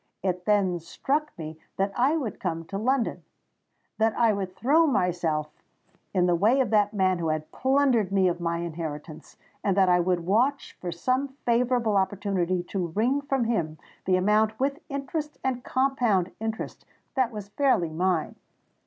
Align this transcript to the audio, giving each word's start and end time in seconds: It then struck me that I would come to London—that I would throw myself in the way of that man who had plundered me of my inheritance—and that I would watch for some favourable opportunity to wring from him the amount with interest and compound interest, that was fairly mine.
It 0.23 0.45
then 0.45 0.79
struck 0.79 1.31
me 1.37 1.59
that 1.77 1.91
I 1.95 2.17
would 2.17 2.39
come 2.39 2.65
to 2.65 2.77
London—that 2.79 4.17
I 4.17 4.33
would 4.33 4.55
throw 4.55 4.87
myself 4.87 5.51
in 6.11 6.25
the 6.25 6.33
way 6.33 6.59
of 6.59 6.71
that 6.71 6.91
man 6.91 7.19
who 7.19 7.27
had 7.27 7.51
plundered 7.51 8.11
me 8.11 8.27
of 8.27 8.39
my 8.41 8.57
inheritance—and 8.61 9.77
that 9.77 9.89
I 9.89 9.99
would 9.99 10.21
watch 10.25 10.75
for 10.81 10.91
some 10.91 11.27
favourable 11.45 11.97
opportunity 11.97 12.63
to 12.63 12.87
wring 12.87 13.21
from 13.21 13.43
him 13.43 13.77
the 14.05 14.15
amount 14.17 14.59
with 14.59 14.79
interest 14.89 15.37
and 15.43 15.63
compound 15.63 16.31
interest, 16.39 16.83
that 17.13 17.31
was 17.31 17.49
fairly 17.49 17.91
mine. 17.91 18.33